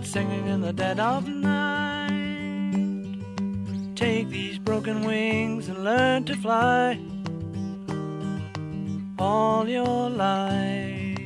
birds 0.00 0.12
singing 0.12 0.46
in 0.46 0.60
the 0.60 0.72
dead 0.72 0.98
of 0.98 1.28
night. 1.28 2.10
Take 3.94 4.28
these 4.30 4.58
broken 4.58 5.04
wings 5.04 5.68
and 5.68 5.84
learn 5.84 6.24
to 6.24 6.36
fly 6.36 6.98
all 9.18 9.68
your 9.68 10.10
life. 10.10 11.18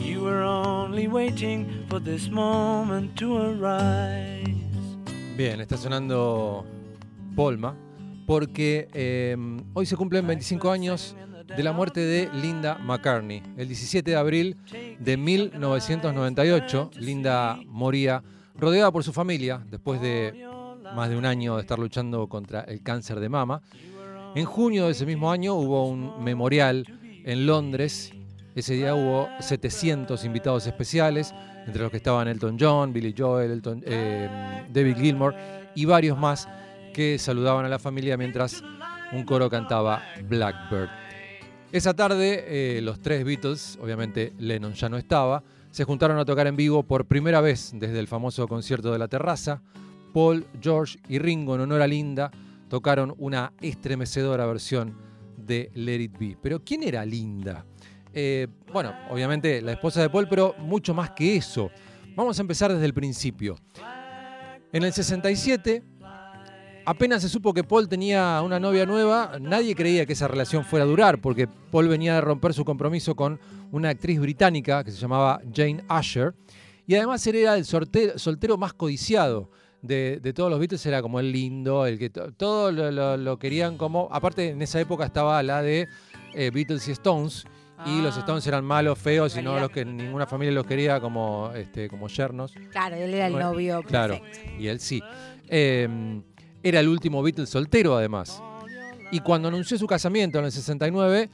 You 0.00 0.22
were 0.22 0.42
only 0.42 1.08
waiting 1.08 1.84
for 1.88 2.00
this 2.00 2.30
moment 2.30 3.16
to 3.16 3.36
arise. 3.36 4.46
Bien, 5.36 5.60
está 5.60 5.76
sonando 5.76 6.64
Polma, 7.36 7.76
porque 8.26 8.88
eh, 8.92 9.36
hoy 9.74 9.86
se 9.86 9.96
cumplen 9.96 10.26
25 10.26 10.70
años 10.70 11.14
de 11.56 11.62
la 11.62 11.72
muerte 11.72 12.00
de 12.00 12.30
Linda 12.32 12.78
McCartney. 12.78 13.42
El 13.56 13.68
17 13.68 14.10
de 14.10 14.16
abril 14.16 14.56
de 14.98 15.16
1998, 15.16 16.90
Linda 16.98 17.58
moría 17.66 18.22
rodeada 18.54 18.92
por 18.92 19.04
su 19.04 19.12
familia 19.12 19.64
después 19.70 20.00
de 20.00 20.46
más 20.94 21.10
de 21.10 21.16
un 21.16 21.26
año 21.26 21.56
de 21.56 21.62
estar 21.62 21.78
luchando 21.78 22.26
contra 22.28 22.60
el 22.62 22.82
cáncer 22.82 23.20
de 23.20 23.28
mama. 23.28 23.62
En 24.34 24.44
junio 24.44 24.86
de 24.86 24.92
ese 24.92 25.06
mismo 25.06 25.30
año 25.30 25.54
hubo 25.54 25.88
un 25.88 26.22
memorial 26.22 26.84
en 27.24 27.46
Londres. 27.46 28.12
Ese 28.54 28.74
día 28.74 28.94
hubo 28.94 29.28
700 29.40 30.24
invitados 30.24 30.66
especiales, 30.66 31.34
entre 31.66 31.82
los 31.82 31.90
que 31.90 31.98
estaban 31.98 32.28
Elton 32.28 32.56
John, 32.58 32.92
Billy 32.92 33.14
Joel, 33.16 33.50
Elton, 33.50 33.82
eh, 33.86 34.66
David 34.72 34.96
Gilmour 34.96 35.34
y 35.74 35.84
varios 35.84 36.18
más 36.18 36.48
que 36.92 37.18
saludaban 37.18 37.64
a 37.64 37.68
la 37.68 37.78
familia 37.78 38.16
mientras 38.16 38.62
un 39.12 39.24
coro 39.24 39.48
cantaba 39.48 40.02
Blackbird. 40.28 41.07
Esa 41.70 41.94
tarde, 41.94 42.44
eh, 42.78 42.80
los 42.80 42.98
tres 43.00 43.24
Beatles, 43.26 43.78
obviamente 43.82 44.32
Lennon 44.38 44.72
ya 44.72 44.88
no 44.88 44.96
estaba, 44.96 45.44
se 45.70 45.84
juntaron 45.84 46.18
a 46.18 46.24
tocar 46.24 46.46
en 46.46 46.56
vivo 46.56 46.82
por 46.82 47.04
primera 47.04 47.42
vez 47.42 47.72
desde 47.74 47.98
el 47.98 48.08
famoso 48.08 48.48
concierto 48.48 48.90
de 48.90 48.98
la 48.98 49.06
terraza. 49.06 49.60
Paul, 50.14 50.46
George 50.62 50.98
y 51.10 51.18
Ringo, 51.18 51.54
en 51.54 51.60
honor 51.60 51.82
a 51.82 51.86
Linda, 51.86 52.30
tocaron 52.70 53.14
una 53.18 53.52
estremecedora 53.60 54.46
versión 54.46 54.96
de 55.36 55.70
Let 55.74 56.00
It 56.00 56.18
Be. 56.18 56.38
Pero 56.40 56.64
¿quién 56.64 56.84
era 56.84 57.04
Linda? 57.04 57.66
Eh, 58.14 58.48
bueno, 58.72 58.94
obviamente 59.10 59.60
la 59.60 59.72
esposa 59.72 60.00
de 60.00 60.08
Paul, 60.08 60.26
pero 60.26 60.54
mucho 60.58 60.94
más 60.94 61.10
que 61.10 61.36
eso. 61.36 61.70
Vamos 62.16 62.38
a 62.38 62.42
empezar 62.42 62.72
desde 62.72 62.86
el 62.86 62.94
principio. 62.94 63.56
En 64.72 64.84
el 64.84 64.92
67, 64.94 65.82
apenas 66.88 67.20
se 67.20 67.28
supo 67.28 67.52
que 67.52 67.64
Paul 67.64 67.86
tenía 67.86 68.40
una 68.42 68.58
novia 68.58 68.86
nueva, 68.86 69.38
nadie 69.38 69.74
creía 69.74 70.06
que 70.06 70.14
esa 70.14 70.26
relación 70.26 70.64
fuera 70.64 70.86
a 70.86 70.88
durar, 70.88 71.20
porque 71.20 71.46
Paul 71.46 71.86
venía 71.86 72.14
de 72.14 72.22
romper 72.22 72.54
su 72.54 72.64
compromiso 72.64 73.14
con 73.14 73.38
una 73.70 73.90
actriz 73.90 74.18
británica 74.18 74.82
que 74.82 74.90
se 74.90 74.96
llamaba 74.96 75.42
Jane 75.54 75.84
Asher, 75.86 76.34
y 76.86 76.94
además 76.94 77.26
él 77.26 77.36
era 77.36 77.56
el 77.56 77.66
soltero 77.66 78.56
más 78.56 78.72
codiciado 78.72 79.50
de, 79.82 80.32
todos 80.34 80.50
los 80.50 80.58
Beatles 80.58 80.84
era 80.86 81.02
como 81.02 81.20
el 81.20 81.30
lindo, 81.30 81.84
el 81.84 81.98
que 81.98 82.08
todos 82.08 82.72
lo, 82.72 83.38
querían 83.38 83.76
como. 83.76 84.08
Aparte, 84.10 84.48
en 84.48 84.62
esa 84.62 84.80
época 84.80 85.04
estaba 85.04 85.42
la 85.42 85.62
de 85.62 85.88
eh, 86.34 86.50
Beatles 86.50 86.88
y 86.88 86.92
Stones. 86.92 87.44
Y 87.86 88.00
los 88.00 88.16
ah. 88.16 88.20
Stones 88.20 88.44
eran 88.48 88.64
malos, 88.64 88.98
feos, 88.98 89.36
y 89.36 89.42
no 89.42 89.60
los 89.60 89.70
que 89.70 89.84
ninguna 89.84 90.26
familia 90.26 90.52
los 90.52 90.66
quería 90.66 91.00
como, 91.00 91.52
este, 91.54 91.88
como 91.88 92.08
yernos. 92.08 92.52
Claro, 92.72 92.96
él 92.96 93.14
era 93.14 93.28
el 93.28 93.38
novio. 93.38 93.82
Claro, 93.84 94.20
y 94.58 94.66
él 94.66 94.80
sí. 94.80 95.00
Em, 95.46 96.24
era 96.62 96.80
el 96.80 96.88
último 96.88 97.22
Beatles 97.22 97.48
soltero, 97.48 97.96
además. 97.96 98.42
Y 99.10 99.20
cuando 99.20 99.48
anunció 99.48 99.78
su 99.78 99.86
casamiento 99.86 100.38
en 100.38 100.46
el 100.46 100.52
69, 100.52 101.30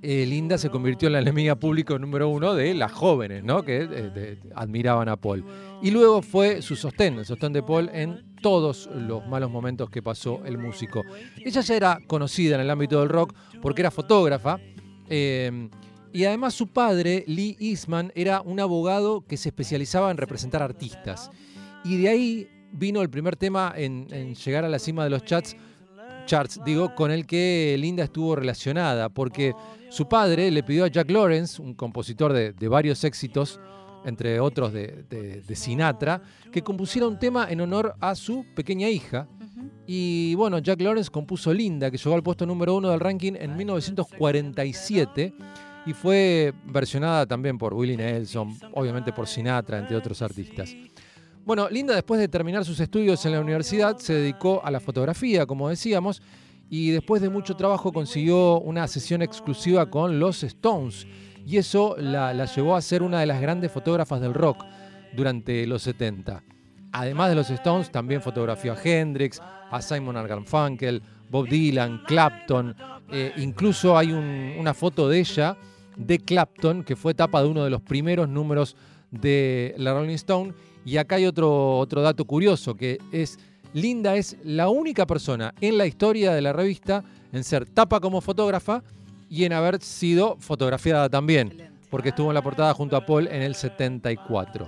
eh, 0.00 0.26
Linda 0.26 0.58
se 0.58 0.70
convirtió 0.70 1.08
en 1.08 1.14
la 1.14 1.18
enemiga 1.18 1.56
pública 1.56 1.98
número 1.98 2.28
uno 2.28 2.54
de 2.54 2.72
las 2.74 2.92
jóvenes, 2.92 3.42
¿no? 3.42 3.64
Que 3.64 3.88
eh, 3.90 4.38
admiraban 4.54 5.08
a 5.08 5.16
Paul. 5.16 5.44
Y 5.82 5.90
luego 5.90 6.22
fue 6.22 6.62
su 6.62 6.76
sostén, 6.76 7.18
el 7.18 7.26
sostén 7.26 7.52
de 7.52 7.62
Paul 7.62 7.90
en 7.92 8.22
todos 8.40 8.88
los 8.94 9.26
malos 9.26 9.50
momentos 9.50 9.90
que 9.90 10.00
pasó 10.00 10.40
el 10.44 10.58
músico. 10.58 11.02
Ella 11.44 11.60
ya 11.60 11.74
era 11.74 11.98
conocida 12.06 12.54
en 12.54 12.60
el 12.60 12.70
ámbito 12.70 13.00
del 13.00 13.08
rock 13.08 13.34
porque 13.60 13.82
era 13.82 13.90
fotógrafa. 13.90 14.60
Eh, 15.08 15.68
y 16.12 16.24
además 16.24 16.54
su 16.54 16.68
padre, 16.68 17.24
Lee 17.26 17.56
Eastman, 17.60 18.12
era 18.14 18.40
un 18.40 18.60
abogado 18.60 19.24
que 19.26 19.36
se 19.36 19.48
especializaba 19.48 20.10
en 20.10 20.16
representar 20.16 20.62
artistas. 20.62 21.30
Y 21.84 22.00
de 22.00 22.08
ahí 22.08 22.48
vino 22.72 23.02
el 23.02 23.10
primer 23.10 23.36
tema 23.36 23.72
en, 23.76 24.06
en 24.10 24.34
llegar 24.34 24.64
a 24.64 24.68
la 24.68 24.78
cima 24.78 25.04
de 25.04 25.10
los 25.10 25.24
chats 25.24 25.56
charts, 26.28 26.60
digo, 26.64 26.94
con 26.94 27.10
el 27.10 27.26
que 27.26 27.74
Linda 27.78 28.04
estuvo 28.04 28.36
relacionada, 28.36 29.08
porque 29.08 29.54
su 29.88 30.06
padre 30.06 30.50
le 30.50 30.62
pidió 30.62 30.84
a 30.84 30.88
Jack 30.88 31.10
Lawrence, 31.10 31.60
un 31.60 31.74
compositor 31.74 32.32
de, 32.32 32.68
varios 32.68 33.02
éxitos, 33.02 33.58
entre 34.04 34.38
otros 34.38 34.72
de, 34.72 35.42
Sinatra, 35.54 36.22
que 36.52 36.62
compusiera 36.62 37.08
un 37.08 37.18
tema 37.18 37.48
en 37.50 37.62
honor 37.62 37.94
a 37.98 38.14
su 38.14 38.44
pequeña 38.54 38.88
hija. 38.88 39.26
Y 39.86 40.34
bueno, 40.34 40.58
Jack 40.58 40.80
Lawrence 40.82 41.10
compuso 41.10 41.52
Linda, 41.52 41.90
que 41.90 41.96
llegó 41.96 42.14
al 42.14 42.22
puesto 42.22 42.44
número 42.44 42.76
uno 42.76 42.90
del 42.90 43.00
ranking 43.00 43.32
en 43.34 43.56
1947 43.56 45.32
y 45.86 45.92
fue 45.94 46.52
versionada 46.66 47.24
también 47.26 47.56
por 47.56 47.72
Willie 47.72 47.96
Nelson, 47.96 48.54
obviamente 48.74 49.12
por 49.14 49.26
Sinatra, 49.26 49.78
entre 49.78 49.96
otros 49.96 50.20
artistas. 50.20 50.74
Bueno, 51.48 51.66
Linda 51.70 51.94
después 51.94 52.20
de 52.20 52.28
terminar 52.28 52.66
sus 52.66 52.78
estudios 52.78 53.24
en 53.24 53.32
la 53.32 53.40
universidad 53.40 53.96
se 53.96 54.12
dedicó 54.12 54.60
a 54.62 54.70
la 54.70 54.80
fotografía, 54.80 55.46
como 55.46 55.70
decíamos, 55.70 56.20
y 56.68 56.90
después 56.90 57.22
de 57.22 57.30
mucho 57.30 57.56
trabajo 57.56 57.90
consiguió 57.90 58.60
una 58.60 58.86
sesión 58.86 59.22
exclusiva 59.22 59.88
con 59.88 60.20
los 60.20 60.42
Stones. 60.42 61.06
Y 61.46 61.56
eso 61.56 61.96
la, 61.96 62.44
llevó 62.44 62.76
a 62.76 62.82
ser 62.82 63.02
una 63.02 63.20
de 63.20 63.24
las 63.24 63.40
grandes 63.40 63.72
fotógrafas 63.72 64.20
del 64.20 64.34
rock 64.34 64.62
durante 65.16 65.66
los 65.66 65.80
70. 65.84 66.42
Además 66.92 67.30
de 67.30 67.36
los 67.36 67.48
Stones, 67.48 67.90
también 67.90 68.20
fotografió 68.20 68.74
a 68.74 68.82
Hendrix, 68.84 69.40
a 69.70 69.80
Simon 69.80 70.16
Garfunkel, 70.16 71.02
Bob 71.30 71.48
Dylan, 71.48 72.02
Clapton. 72.06 72.76
Eh, 73.10 73.32
incluso 73.38 73.96
hay 73.96 74.12
una 74.12 74.74
foto 74.74 75.08
de 75.08 75.20
ella, 75.20 75.56
de 75.96 76.18
Clapton, 76.18 76.84
que 76.84 76.94
fue 76.94 77.14
tapa 77.14 77.40
de 77.40 77.48
uno 77.48 77.64
de 77.64 77.70
los 77.70 77.80
primeros 77.80 78.28
números 78.28 78.76
de 79.10 79.74
la 79.78 79.94
Rolling 79.94 80.14
Stone. 80.14 80.52
Y 80.88 80.96
acá 80.96 81.16
hay 81.16 81.26
otro, 81.26 81.76
otro 81.76 82.00
dato 82.00 82.24
curioso, 82.24 82.74
que 82.74 82.96
es 83.12 83.38
Linda 83.74 84.16
es 84.16 84.38
la 84.42 84.70
única 84.70 85.06
persona 85.06 85.52
en 85.60 85.76
la 85.76 85.84
historia 85.84 86.32
de 86.32 86.40
la 86.40 86.54
revista 86.54 87.04
en 87.30 87.44
ser 87.44 87.66
tapa 87.66 88.00
como 88.00 88.22
fotógrafa 88.22 88.82
y 89.28 89.44
en 89.44 89.52
haber 89.52 89.82
sido 89.82 90.38
fotografiada 90.40 91.10
también, 91.10 91.70
porque 91.90 92.08
estuvo 92.08 92.28
en 92.28 92.34
la 92.34 92.40
portada 92.40 92.72
junto 92.72 92.96
a 92.96 93.04
Paul 93.04 93.26
en 93.26 93.42
el 93.42 93.54
74. 93.54 94.66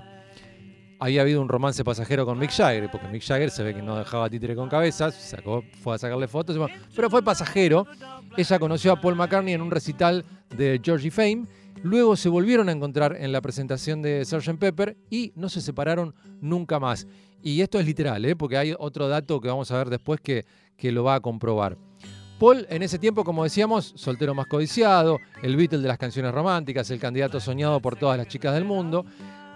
Había 0.98 1.22
habido 1.22 1.40
un 1.40 1.48
romance 1.48 1.82
pasajero 1.84 2.26
con 2.26 2.38
Mick 2.38 2.50
Jagger, 2.50 2.90
porque 2.90 3.08
Mick 3.08 3.24
Jagger 3.24 3.50
se 3.50 3.62
ve 3.62 3.74
que 3.74 3.80
no 3.80 3.96
dejaba 3.96 4.28
títere 4.28 4.54
con 4.54 4.68
cabezas, 4.68 5.14
sacó, 5.14 5.64
fue 5.82 5.94
a 5.94 5.98
sacarle 5.98 6.28
fotos, 6.28 6.54
pero 6.94 7.08
fue 7.08 7.22
pasajero. 7.22 7.86
Ella 8.36 8.58
conoció 8.58 8.92
a 8.92 9.00
Paul 9.00 9.16
McCartney 9.16 9.54
en 9.54 9.62
un 9.62 9.70
recital 9.70 10.22
de 10.54 10.82
Georgie 10.84 11.10
Fame 11.10 11.46
Luego 11.82 12.14
se 12.16 12.28
volvieron 12.28 12.68
a 12.68 12.72
encontrar 12.72 13.16
en 13.18 13.32
la 13.32 13.40
presentación 13.40 14.02
de 14.02 14.24
Sgt. 14.24 14.58
Pepper 14.58 14.98
y 15.08 15.32
no 15.34 15.48
se 15.48 15.62
separaron 15.62 16.14
nunca 16.40 16.78
más. 16.78 17.06
Y 17.42 17.62
esto 17.62 17.80
es 17.80 17.86
literal, 17.86 18.22
¿eh? 18.26 18.36
porque 18.36 18.58
hay 18.58 18.74
otro 18.78 19.08
dato 19.08 19.40
que 19.40 19.48
vamos 19.48 19.70
a 19.70 19.78
ver 19.78 19.88
después 19.88 20.20
que, 20.20 20.44
que 20.76 20.92
lo 20.92 21.04
va 21.04 21.14
a 21.14 21.20
comprobar. 21.20 21.78
Paul, 22.38 22.66
en 22.68 22.82
ese 22.82 22.98
tiempo, 22.98 23.24
como 23.24 23.44
decíamos, 23.44 23.92
soltero 23.96 24.34
más 24.34 24.46
codiciado, 24.46 25.18
el 25.42 25.56
Beatle 25.56 25.80
de 25.80 25.88
las 25.88 25.98
canciones 25.98 26.32
románticas, 26.32 26.90
el 26.90 27.00
candidato 27.00 27.40
soñado 27.40 27.80
por 27.80 27.96
todas 27.96 28.18
las 28.18 28.28
chicas 28.28 28.54
del 28.54 28.64
mundo, 28.64 29.06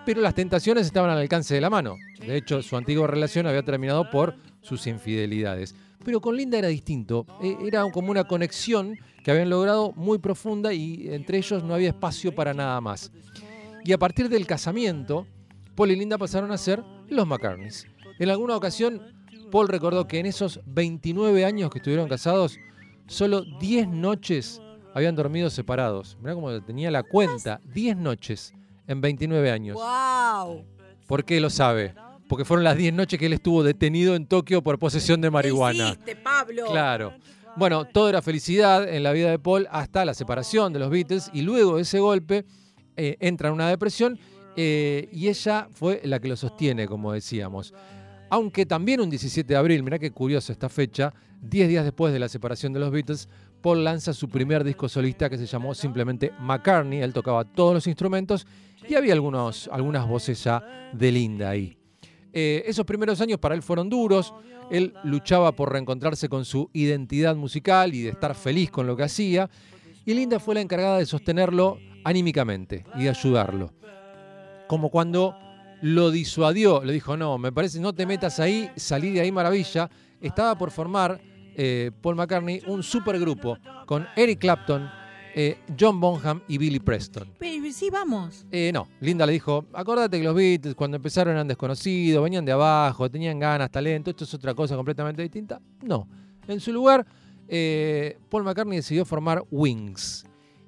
pero 0.06 0.20
las 0.20 0.34
tentaciones 0.34 0.86
estaban 0.86 1.10
al 1.10 1.18
alcance 1.18 1.54
de 1.54 1.60
la 1.60 1.70
mano. 1.70 1.96
De 2.20 2.36
hecho, 2.36 2.62
su 2.62 2.76
antigua 2.76 3.06
relación 3.06 3.46
había 3.46 3.62
terminado 3.62 4.10
por 4.10 4.34
sus 4.60 4.86
infidelidades. 4.86 5.74
Pero 6.04 6.20
con 6.20 6.36
Linda 6.36 6.58
era 6.58 6.68
distinto, 6.68 7.26
e, 7.42 7.56
era 7.66 7.90
como 7.90 8.10
una 8.10 8.24
conexión 8.24 8.98
que 9.24 9.30
habían 9.30 9.48
logrado 9.48 9.92
muy 9.96 10.18
profunda 10.18 10.74
y 10.74 11.08
entre 11.10 11.38
ellos 11.38 11.64
no 11.64 11.74
había 11.74 11.88
espacio 11.88 12.34
para 12.34 12.52
nada 12.52 12.78
más. 12.82 13.10
Y 13.82 13.92
a 13.92 13.98
partir 13.98 14.28
del 14.28 14.46
casamiento, 14.46 15.26
Paul 15.74 15.92
y 15.92 15.96
Linda 15.96 16.18
pasaron 16.18 16.52
a 16.52 16.58
ser 16.58 16.84
los 17.08 17.26
McCartneys. 17.26 17.86
En 18.18 18.28
alguna 18.28 18.54
ocasión, 18.54 19.00
Paul 19.50 19.68
recordó 19.68 20.06
que 20.06 20.18
en 20.18 20.26
esos 20.26 20.60
29 20.66 21.42
años 21.46 21.70
que 21.70 21.78
estuvieron 21.78 22.06
casados, 22.06 22.58
solo 23.06 23.44
10 23.60 23.88
noches 23.88 24.60
habían 24.94 25.16
dormido 25.16 25.48
separados. 25.48 26.18
Mirá 26.20 26.34
cómo 26.34 26.62
tenía 26.62 26.90
la 26.90 27.02
cuenta, 27.02 27.60
10 27.72 27.96
noches 27.96 28.52
en 28.86 29.00
29 29.00 29.50
años. 29.50 29.76
¡Wow! 29.76 30.66
¿Por 31.06 31.24
qué 31.24 31.40
lo 31.40 31.48
sabe? 31.48 31.94
Porque 32.28 32.44
fueron 32.44 32.64
las 32.64 32.76
10 32.76 32.92
noches 32.92 33.18
que 33.18 33.26
él 33.26 33.32
estuvo 33.32 33.62
detenido 33.62 34.16
en 34.16 34.26
Tokio 34.26 34.62
por 34.62 34.78
posesión 34.78 35.22
de 35.22 35.30
marihuana. 35.30 35.96
¿Qué 36.04 36.14
Pablo? 36.14 36.66
Claro. 36.70 37.14
Bueno, 37.56 37.84
todo 37.84 38.08
era 38.08 38.20
felicidad 38.20 38.88
en 38.88 39.04
la 39.04 39.12
vida 39.12 39.30
de 39.30 39.38
Paul 39.38 39.68
hasta 39.70 40.04
la 40.04 40.14
separación 40.14 40.72
de 40.72 40.80
los 40.80 40.90
Beatles 40.90 41.30
y 41.32 41.42
luego 41.42 41.76
de 41.76 41.82
ese 41.82 42.00
golpe 42.00 42.44
eh, 42.96 43.16
entra 43.20 43.48
en 43.48 43.54
una 43.54 43.68
depresión 43.68 44.18
eh, 44.56 45.08
y 45.12 45.28
ella 45.28 45.68
fue 45.72 46.00
la 46.04 46.18
que 46.18 46.26
lo 46.26 46.36
sostiene, 46.36 46.88
como 46.88 47.12
decíamos. 47.12 47.72
Aunque 48.28 48.66
también 48.66 49.00
un 49.00 49.08
17 49.08 49.46
de 49.46 49.56
abril, 49.56 49.84
mirá 49.84 50.00
qué 50.00 50.10
curioso 50.10 50.50
esta 50.50 50.68
fecha, 50.68 51.14
10 51.42 51.68
días 51.68 51.84
después 51.84 52.12
de 52.12 52.18
la 52.18 52.28
separación 52.28 52.72
de 52.72 52.80
los 52.80 52.90
Beatles, 52.90 53.28
Paul 53.60 53.84
lanza 53.84 54.12
su 54.12 54.28
primer 54.28 54.64
disco 54.64 54.88
solista 54.88 55.30
que 55.30 55.38
se 55.38 55.46
llamó 55.46 55.74
simplemente 55.74 56.32
McCartney. 56.40 57.02
Él 57.02 57.12
tocaba 57.12 57.44
todos 57.44 57.72
los 57.72 57.86
instrumentos 57.86 58.46
y 58.88 58.94
había 58.94 59.12
algunas 59.12 60.08
voces 60.08 60.42
ya 60.42 60.90
de 60.92 61.12
Linda 61.12 61.50
ahí. 61.50 61.78
Eh, 62.36 62.64
esos 62.66 62.84
primeros 62.84 63.20
años 63.20 63.38
para 63.38 63.54
él 63.54 63.62
fueron 63.62 63.88
duros. 63.88 64.34
Él 64.70 64.94
luchaba 65.04 65.52
por 65.52 65.72
reencontrarse 65.72 66.28
con 66.28 66.44
su 66.44 66.70
identidad 66.72 67.36
musical 67.36 67.94
y 67.94 68.02
de 68.02 68.10
estar 68.10 68.34
feliz 68.34 68.70
con 68.70 68.86
lo 68.86 68.96
que 68.96 69.04
hacía. 69.04 69.50
Y 70.04 70.14
Linda 70.14 70.38
fue 70.38 70.54
la 70.54 70.60
encargada 70.60 70.98
de 70.98 71.06
sostenerlo 71.06 71.78
anímicamente 72.04 72.84
y 72.96 73.04
de 73.04 73.08
ayudarlo. 73.10 73.72
Como 74.66 74.90
cuando 74.90 75.36
lo 75.82 76.10
disuadió, 76.10 76.82
le 76.82 76.92
dijo, 76.92 77.16
no, 77.16 77.36
me 77.38 77.52
parece, 77.52 77.80
no 77.80 77.92
te 77.92 78.06
metas 78.06 78.40
ahí, 78.40 78.70
salí 78.76 79.10
de 79.10 79.20
ahí 79.20 79.32
maravilla. 79.32 79.90
Estaba 80.20 80.56
por 80.56 80.70
formar 80.70 81.20
eh, 81.56 81.90
Paul 82.00 82.16
McCartney 82.16 82.62
un 82.66 82.82
supergrupo 82.82 83.58
con 83.86 84.06
Eric 84.16 84.40
Clapton, 84.40 84.90
eh, 85.36 85.58
John 85.78 86.00
Bonham 86.00 86.40
y 86.46 86.58
Billy 86.58 86.78
Preston. 86.78 87.28
Pero 87.38 87.72
sí, 87.72 87.90
vamos. 87.90 88.46
Eh, 88.52 88.70
no, 88.72 88.86
Linda 89.00 89.26
le 89.26 89.32
dijo, 89.32 89.66
acordate 89.72 90.18
que 90.18 90.24
los 90.24 90.34
Beatles 90.34 90.76
cuando 90.76 90.96
empezaron 90.96 91.34
eran 91.34 91.48
desconocidos, 91.48 92.22
venían 92.22 92.44
de 92.44 92.52
abajo, 92.52 93.10
tenían 93.10 93.40
ganas, 93.40 93.68
talento, 93.70 94.10
esto 94.10 94.24
es 94.24 94.32
otra 94.32 94.54
cosa 94.54 94.76
completamente 94.76 95.22
distinta. 95.22 95.60
No, 95.82 96.06
en 96.46 96.60
su 96.60 96.72
lugar, 96.72 97.04
eh, 97.48 98.16
Paul 98.28 98.44
McCartney 98.44 98.76
decidió 98.76 99.04
formar 99.04 99.42
Wings. 99.50 100.24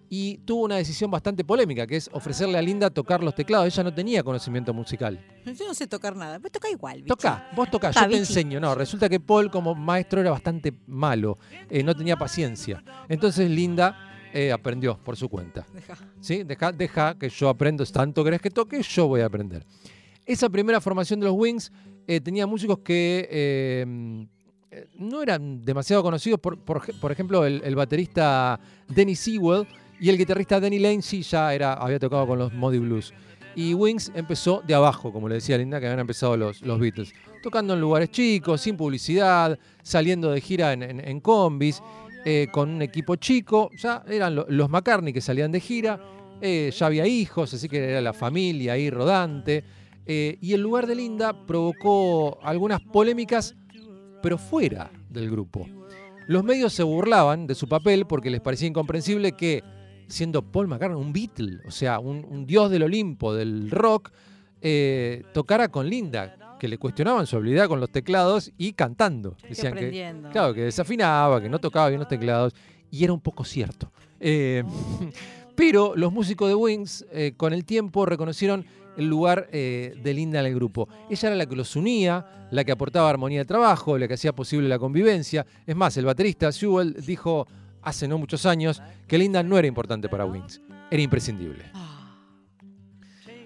Y 0.08 0.38
tuvo 0.38 0.64
una 0.64 0.76
decisión 0.76 1.10
bastante 1.10 1.44
polémica, 1.44 1.84
que 1.84 1.96
es 1.96 2.08
ofrecerle 2.12 2.58
a 2.58 2.62
Linda 2.62 2.90
tocar 2.90 3.24
los 3.24 3.34
teclados. 3.34 3.66
Ella 3.66 3.82
no 3.82 3.92
tenía 3.92 4.22
conocimiento 4.22 4.72
musical. 4.72 5.20
Yo 5.44 5.66
no 5.66 5.74
sé 5.74 5.88
tocar 5.88 6.14
nada. 6.14 6.38
Me 6.38 6.48
toca 6.48 6.70
igual. 6.70 6.98
bichi. 7.02 7.08
Toca, 7.08 7.50
vos 7.56 7.69
tocás, 7.69 7.96
yo 7.96 8.08
te 8.08 8.16
enseño. 8.16 8.60
No, 8.60 8.76
resulta 8.76 9.08
que 9.08 9.19
Paul 9.19 9.50
como 9.50 9.74
maestro 9.74 10.20
era 10.20 10.30
bastante 10.30 10.72
malo, 10.86 11.38
no 11.84 11.94
tenía 11.96 12.16
paciencia. 12.16 12.84
Entonces 13.08 13.50
Linda 13.50 14.15
eh, 14.36 14.52
aprendió 14.52 14.98
por 14.98 15.16
su 15.16 15.28
cuenta. 15.28 15.66
Deja. 15.72 15.96
¿sí? 16.20 16.42
Deja, 16.44 16.72
deja 16.72 17.18
que 17.18 17.28
yo 17.28 17.48
aprendo, 17.48 17.84
tanto 17.86 18.22
querés 18.22 18.40
que 18.40 18.50
toque, 18.50 18.82
yo 18.82 19.08
voy 19.08 19.20
a 19.22 19.26
aprender. 19.26 19.64
Esa 20.24 20.48
primera 20.48 20.80
formación 20.80 21.20
de 21.20 21.26
los 21.26 21.34
Wings 21.36 21.72
eh, 22.06 22.20
tenía 22.20 22.46
músicos 22.46 22.78
que 22.80 23.28
eh, 23.30 24.26
eh, 24.70 24.88
no 24.98 25.22
eran 25.22 25.64
demasiado 25.64 26.02
conocidos, 26.02 26.40
por, 26.40 26.58
por, 26.58 26.78
ej- 26.82 26.98
por 27.00 27.12
ejemplo, 27.12 27.44
el, 27.46 27.62
el 27.64 27.74
baterista 27.76 28.58
Denny 28.88 29.14
Sewell 29.16 29.66
y 30.00 30.08
el 30.10 30.18
guitarrista 30.18 30.60
Danny 30.60 30.78
Lane 30.78 31.00
sí 31.02 31.22
ya 31.22 31.54
era, 31.54 31.74
había 31.74 31.98
tocado 31.98 32.26
con 32.26 32.38
los 32.38 32.52
Moody 32.52 32.78
Blues. 32.78 33.14
Y 33.54 33.72
Wings 33.72 34.12
empezó 34.14 34.62
de 34.66 34.74
abajo, 34.74 35.10
como 35.12 35.28
le 35.30 35.36
decía 35.36 35.56
Linda, 35.56 35.80
que 35.80 35.86
habían 35.86 36.00
empezado 36.00 36.36
los, 36.36 36.60
los 36.60 36.78
Beatles. 36.78 37.14
Tocando 37.42 37.72
en 37.72 37.80
lugares 37.80 38.10
chicos, 38.10 38.60
sin 38.60 38.76
publicidad, 38.76 39.58
saliendo 39.82 40.30
de 40.30 40.40
gira 40.42 40.74
en, 40.74 40.82
en- 40.82 41.00
en 41.08 41.20
combis, 41.20 41.80
eh, 42.28 42.49
con 42.50 42.69
un 42.70 42.82
equipo 42.82 43.14
chico. 43.14 43.70
Ya 43.78 44.02
eran 44.08 44.34
lo- 44.34 44.46
los 44.49 44.69
McCartney 44.69 45.12
que 45.12 45.20
salían 45.20 45.52
de 45.52 45.61
gira, 45.61 46.00
eh, 46.40 46.73
ya 46.76 46.87
había 46.87 47.06
hijos, 47.06 47.55
así 47.55 47.69
que 47.69 47.78
era 47.90 48.00
la 48.00 48.12
familia 48.12 48.73
ahí 48.73 48.90
rodante. 48.90 49.62
Eh, 50.05 50.37
y 50.40 50.52
el 50.52 50.61
lugar 50.61 50.87
de 50.88 50.96
Linda 50.96 51.46
provocó 51.46 52.38
algunas 52.43 52.81
polémicas, 52.81 53.55
pero 54.23 54.38
fuera 54.38 54.90
del 55.08 55.31
grupo. 55.31 55.69
Los 56.26 56.43
medios 56.43 56.73
se 56.73 56.82
burlaban 56.82 57.46
de 57.46 57.55
su 57.55 57.69
papel 57.69 58.06
porque 58.06 58.29
les 58.31 58.40
parecía 58.40 58.67
incomprensible 58.69 59.32
que, 59.32 59.62
siendo 60.08 60.43
Paul 60.43 60.67
McCartney 60.67 61.00
un 61.00 61.12
Beatle, 61.12 61.58
o 61.67 61.70
sea, 61.70 62.00
un, 62.00 62.44
dios 62.46 62.70
del 62.72 62.82
Olimpo, 62.82 63.32
del 63.34 63.70
rock, 63.70 64.11
tocara 65.32 65.69
con 65.69 65.88
Linda, 65.88 66.37
que 66.58 66.69
le 66.69 66.79
cuestionaban 66.79 67.26
su 67.26 67.37
habilidad 67.37 67.69
con 67.69 67.81
los 67.81 67.91
teclados 67.91 68.53
y 68.56 68.73
cantando. 68.73 69.37
Decían 69.49 69.75
que. 69.75 70.14
Claro, 70.32 70.55
que 70.55 70.62
desafinaba, 70.62 71.41
que 71.41 71.49
no 71.49 71.58
tocaba 71.58 71.88
bien 71.88 72.00
los 72.00 72.08
teclados, 72.08 72.55
y 72.91 73.05
era 73.05 73.12
un 73.12 73.20
poco 73.20 73.44
cierto. 73.44 73.91
Eh, 74.20 74.62
pero 75.56 75.94
los 75.97 76.12
músicos 76.12 76.49
de 76.49 76.55
Wings, 76.55 77.06
eh, 77.12 77.35
con 77.37 77.53
el 77.53 77.64
tiempo, 77.64 78.06
reconocieron 78.06 78.64
el 78.97 79.08
lugar 79.08 79.49
eh, 79.53 79.94
de 80.03 80.14
Linda 80.14 80.41
en 80.41 80.47
el 80.47 80.55
grupo. 80.55 80.88
Ella 81.11 81.29
era 81.29 81.37
la 81.37 81.47
que 81.47 81.56
los 81.56 81.76
unía, 81.76 82.49
la 82.50 82.64
que 82.64 82.73
aportaba 82.73 83.11
armonía 83.11 83.41
de 83.41 83.44
trabajo, 83.44 83.99
la 83.99 84.08
que 84.08 84.14
hacía 84.14 84.35
posible 84.35 84.69
la 84.69 84.79
convivencia. 84.79 85.47
Es 85.67 85.76
más, 85.76 85.97
el 85.97 86.05
baterista 86.05 86.50
Sewell 86.53 86.94
dijo 87.05 87.47
hace 87.82 88.08
no 88.08 88.19
muchos 88.19 88.47
años 88.47 88.82
que 89.06 89.19
Linda 89.19 89.43
no 89.43 89.58
era 89.58 89.69
importante 89.69 90.08
para 90.08 90.25
Wings, 90.25 90.61
era 90.91 91.03
imprescindible. 91.03 91.64
Ah, 91.75 92.17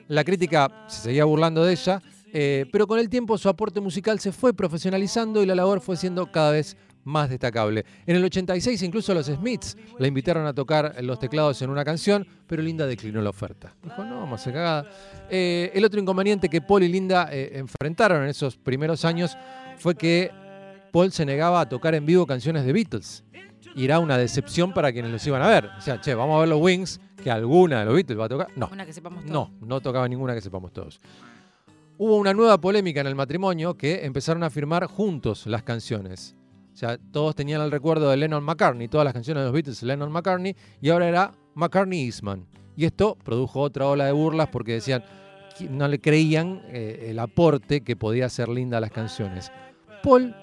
La 0.08 0.24
crítica 0.24 0.86
se 0.88 1.02
seguía 1.02 1.24
burlando 1.24 1.64
de 1.64 1.72
ella, 1.72 2.02
eh, 2.32 2.66
pero 2.72 2.86
con 2.86 2.98
el 2.98 3.08
tiempo 3.08 3.36
su 3.38 3.48
aporte 3.48 3.80
musical 3.80 4.20
se 4.20 4.32
fue 4.32 4.52
profesionalizando 4.54 5.42
y 5.42 5.46
la 5.46 5.54
labor 5.54 5.80
fue 5.80 5.96
siendo 5.96 6.30
cada 6.30 6.52
vez 6.52 6.76
más 7.04 7.30
destacable. 7.30 7.84
En 8.06 8.16
el 8.16 8.24
86 8.24 8.82
incluso 8.82 9.14
los 9.14 9.26
Smiths 9.26 9.76
la 9.98 10.06
invitaron 10.06 10.46
a 10.46 10.52
tocar 10.52 10.96
los 11.02 11.18
teclados 11.18 11.60
en 11.62 11.70
una 11.70 11.84
canción, 11.84 12.26
pero 12.46 12.62
Linda 12.62 12.86
declinó 12.86 13.20
la 13.22 13.30
oferta. 13.30 13.74
Dijo, 13.82 14.04
no, 14.04 14.20
vamos 14.20 14.46
a 14.46 14.52
cagada. 14.52 14.90
Eh, 15.30 15.70
el 15.74 15.84
otro 15.84 16.00
inconveniente 16.00 16.48
que 16.48 16.60
Paul 16.60 16.82
y 16.82 16.88
Linda 16.88 17.28
eh, 17.30 17.52
enfrentaron 17.54 18.22
en 18.22 18.28
esos 18.28 18.56
primeros 18.56 19.04
años 19.04 19.36
fue 19.78 19.94
que 19.94 20.30
Paul 20.92 21.12
se 21.12 21.24
negaba 21.24 21.60
a 21.60 21.68
tocar 21.68 21.94
en 21.94 22.04
vivo 22.04 22.26
canciones 22.26 22.64
de 22.64 22.72
Beatles. 22.72 23.24
Y 23.76 23.84
era 23.84 24.00
una 24.00 24.18
decepción 24.18 24.74
para 24.74 24.92
quienes 24.92 25.12
los 25.12 25.24
iban 25.26 25.42
a 25.42 25.48
ver. 25.48 25.66
O 25.78 25.80
sea, 25.80 26.00
che, 26.00 26.12
vamos 26.14 26.36
a 26.36 26.40
ver 26.40 26.48
los 26.48 26.60
Wings, 26.60 27.00
que 27.22 27.30
alguna 27.30 27.80
de 27.80 27.84
los 27.84 27.94
Beatles 27.94 28.18
va 28.18 28.24
a 28.24 28.28
tocar. 28.28 28.48
No, 28.56 28.68
una 28.72 28.84
que 28.84 28.92
sepamos 28.92 29.24
todo. 29.24 29.32
no, 29.32 29.52
no 29.60 29.80
tocaba 29.80 30.08
ninguna 30.08 30.34
que 30.34 30.40
sepamos 30.40 30.72
todos. 30.72 31.00
Hubo 32.02 32.16
una 32.16 32.32
nueva 32.32 32.58
polémica 32.58 33.02
en 33.02 33.08
el 33.08 33.14
matrimonio 33.14 33.74
que 33.74 34.06
empezaron 34.06 34.42
a 34.42 34.48
firmar 34.48 34.86
juntos 34.86 35.46
las 35.46 35.62
canciones. 35.62 36.34
O 36.72 36.74
sea, 36.74 36.96
todos 36.96 37.34
tenían 37.34 37.60
el 37.60 37.70
recuerdo 37.70 38.08
de 38.08 38.16
Lennon 38.16 38.42
McCartney, 38.42 38.88
todas 38.88 39.04
las 39.04 39.12
canciones 39.12 39.42
de 39.42 39.44
los 39.44 39.52
Beatles, 39.52 39.82
Lennon 39.82 40.10
McCartney, 40.10 40.56
y 40.80 40.88
ahora 40.88 41.06
era 41.06 41.32
McCartney 41.54 42.06
Eastman. 42.06 42.46
Y 42.74 42.86
esto 42.86 43.18
produjo 43.22 43.60
otra 43.60 43.86
ola 43.86 44.06
de 44.06 44.12
burlas 44.12 44.48
porque 44.48 44.72
decían 44.72 45.04
no 45.68 45.88
le 45.88 46.00
creían 46.00 46.62
eh, 46.68 47.08
el 47.10 47.18
aporte 47.18 47.82
que 47.82 47.96
podía 47.96 48.24
hacer 48.24 48.48
linda 48.48 48.78
a 48.78 48.80
las 48.80 48.92
canciones. 48.92 49.52
Paul 50.02 50.34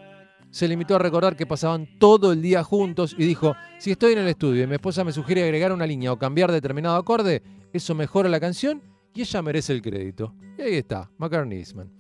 se 0.51 0.67
limitó 0.67 0.97
a 0.97 0.99
recordar 0.99 1.35
que 1.35 1.47
pasaban 1.47 1.89
todo 1.97 2.33
el 2.33 2.43
día 2.43 2.63
juntos 2.63 3.15
y 3.17 3.25
dijo, 3.25 3.55
si 3.79 3.89
estoy 3.89 4.13
en 4.13 4.19
el 4.19 4.27
estudio 4.27 4.63
y 4.63 4.67
mi 4.67 4.75
esposa 4.75 5.03
me 5.03 5.11
sugiere 5.11 5.43
agregar 5.43 5.71
una 5.71 5.87
línea 5.87 6.11
o 6.11 6.19
cambiar 6.19 6.51
determinado 6.51 6.97
acorde, 6.97 7.41
eso 7.73 7.95
mejora 7.95 8.29
la 8.29 8.39
canción 8.39 8.83
y 9.15 9.21
ella 9.21 9.41
merece 9.41 9.73
el 9.73 9.81
crédito. 9.81 10.35
Y 10.57 10.61
ahí 10.61 10.75
está, 10.75 11.09
McCartney 11.17 11.59
Eastman. 11.59 11.91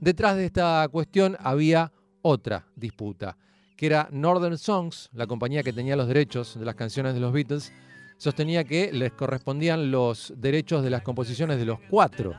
Detrás 0.00 0.36
de 0.36 0.46
esta 0.46 0.88
cuestión 0.90 1.36
había 1.40 1.92
otra 2.22 2.66
disputa, 2.74 3.36
que 3.76 3.86
era 3.86 4.08
Northern 4.10 4.56
Songs, 4.56 5.10
la 5.12 5.26
compañía 5.26 5.62
que 5.62 5.72
tenía 5.72 5.96
los 5.96 6.08
derechos 6.08 6.58
de 6.58 6.64
las 6.64 6.74
canciones 6.74 7.14
de 7.14 7.20
los 7.20 7.32
Beatles, 7.32 7.72
sostenía 8.16 8.64
que 8.64 8.92
les 8.92 9.12
correspondían 9.12 9.90
los 9.90 10.32
derechos 10.36 10.82
de 10.82 10.90
las 10.90 11.02
composiciones 11.02 11.58
de 11.58 11.66
los 11.66 11.78
cuatro 11.90 12.34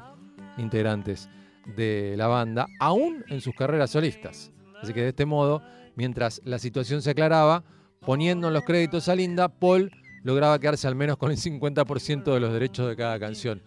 integrantes 0.57 1.29
de 1.75 2.15
la 2.17 2.27
banda, 2.27 2.67
aún 2.79 3.23
en 3.27 3.41
sus 3.41 3.53
carreras 3.53 3.91
solistas. 3.91 4.51
Así 4.81 4.93
que 4.93 5.01
de 5.01 5.09
este 5.09 5.25
modo, 5.25 5.61
mientras 5.95 6.41
la 6.43 6.57
situación 6.57 7.01
se 7.01 7.11
aclaraba, 7.11 7.63
poniendo 7.99 8.47
en 8.47 8.55
los 8.55 8.63
créditos 8.63 9.07
a 9.09 9.15
Linda, 9.15 9.47
Paul 9.47 9.91
lograba 10.23 10.59
quedarse 10.59 10.87
al 10.87 10.95
menos 10.95 11.17
con 11.17 11.31
el 11.31 11.37
50% 11.37 12.33
de 12.33 12.39
los 12.39 12.53
derechos 12.53 12.87
de 12.87 12.95
cada 12.95 13.19
canción. 13.19 13.61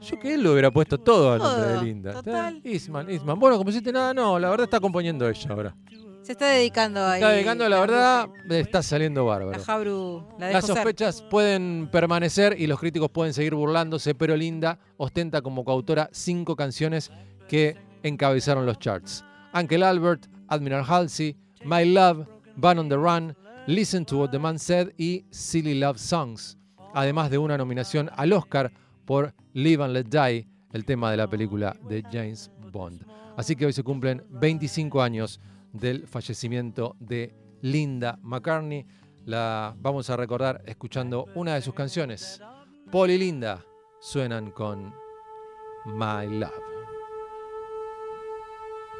Yo 0.00 0.18
que 0.18 0.34
él 0.34 0.42
lo 0.42 0.52
hubiera 0.52 0.70
puesto 0.70 0.98
todo 0.98 1.32
al 1.32 1.38
nombre 1.38 1.66
de 1.68 1.82
Linda. 1.82 2.12
total. 2.14 2.60
Eastman, 2.64 3.10
Eastman. 3.10 3.38
Bueno, 3.38 3.56
como 3.58 3.70
hiciste 3.70 3.92
nada, 3.92 4.12
no, 4.14 4.38
la 4.38 4.50
verdad 4.50 4.64
está 4.64 4.80
componiendo 4.80 5.28
ella 5.28 5.50
ahora. 5.50 5.74
Se 6.22 6.32
está 6.32 6.48
dedicando 6.48 7.04
ahí. 7.04 7.20
Está 7.22 7.32
dedicando, 7.32 7.68
la 7.68 7.80
verdad, 7.80 8.28
está 8.50 8.82
saliendo 8.82 9.24
bárbaro. 9.24 9.56
La 9.56 9.64
Jabru. 9.64 10.26
La 10.38 10.50
Las 10.50 10.66
ser. 10.66 10.74
sospechas 10.74 11.22
pueden 11.22 11.88
permanecer 11.92 12.60
y 12.60 12.66
los 12.66 12.80
críticos 12.80 13.10
pueden 13.10 13.32
seguir 13.32 13.54
burlándose, 13.54 14.14
pero 14.14 14.36
Linda 14.36 14.78
ostenta 14.96 15.40
como 15.40 15.64
coautora 15.64 16.08
cinco 16.12 16.56
canciones 16.56 17.12
que 17.48 17.76
encabezaron 18.02 18.66
los 18.66 18.78
charts. 18.80 19.24
Uncle 19.54 19.84
Albert, 19.84 20.26
Admiral 20.48 20.84
Halsey, 20.86 21.36
My 21.64 21.84
Love, 21.84 22.26
Van 22.56 22.78
on 22.80 22.88
the 22.88 22.96
Run, 22.96 23.36
Listen 23.68 24.04
to 24.04 24.18
What 24.18 24.30
the 24.30 24.38
Man 24.38 24.58
Said 24.58 24.90
y 24.98 25.24
Silly 25.30 25.74
Love 25.78 25.98
Songs, 25.98 26.58
además 26.92 27.30
de 27.30 27.38
una 27.38 27.56
nominación 27.56 28.10
al 28.16 28.32
Oscar 28.32 28.72
por 29.06 29.32
Live 29.54 29.84
and 29.84 29.92
Let 29.94 30.04
Die, 30.04 30.48
el 30.72 30.84
tema 30.84 31.10
de 31.10 31.16
la 31.16 31.28
película 31.28 31.74
de 31.88 32.02
James 32.10 32.50
Bond. 32.72 33.06
Así 33.36 33.54
que 33.54 33.66
hoy 33.66 33.72
se 33.72 33.82
cumplen 33.82 34.22
25 34.30 35.00
años 35.00 35.40
del 35.72 36.06
fallecimiento 36.06 36.96
de 36.98 37.34
Linda 37.62 38.18
McCartney. 38.22 38.86
La 39.24 39.74
vamos 39.78 40.10
a 40.10 40.16
recordar 40.16 40.62
escuchando 40.66 41.26
una 41.34 41.54
de 41.54 41.62
sus 41.62 41.74
canciones. 41.74 42.40
Paul 42.90 43.10
y 43.10 43.18
Linda 43.18 43.64
suenan 44.00 44.50
con 44.50 44.92
My 45.86 46.26
Love. 46.28 46.52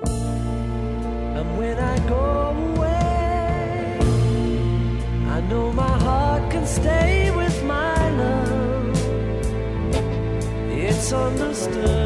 And 0.05 1.59
when 1.59 1.79
I 1.79 1.99
go 2.09 2.55
away, 2.77 3.99
I 5.29 5.41
know 5.49 5.73
my 5.73 5.99
heart 6.03 6.51
misunderstood. 11.07 12.06